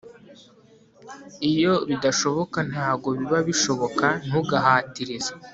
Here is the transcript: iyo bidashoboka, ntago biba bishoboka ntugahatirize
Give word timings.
iyo 1.51 1.73
bidashoboka, 1.89 2.57
ntago 2.71 3.07
biba 3.19 3.39
bishoboka 3.47 4.05
ntugahatirize 4.25 5.31